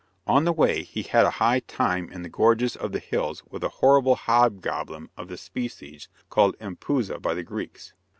[0.25, 3.63] On the way, he had a high time in the gorges of the hills with
[3.63, 7.93] a horrible hobgoblin of the species called empusa by the Greeks.